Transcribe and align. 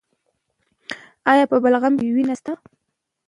ایا 1.31 1.45
په 1.51 1.57
بلغم 1.63 1.93
کې 1.99 2.09
وینه 2.15 2.35
شته؟ 2.39 2.53